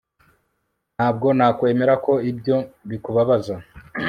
[0.95, 2.57] ntabwo nakwemera ko ibyo
[2.89, 3.55] bikubabaza